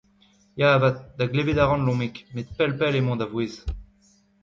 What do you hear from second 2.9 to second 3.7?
emañ da vouezh.